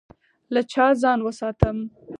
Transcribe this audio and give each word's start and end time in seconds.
له 0.53 0.61
چا 0.71 0.85
ځان 1.01 1.19
وساتم؟ 1.23 1.77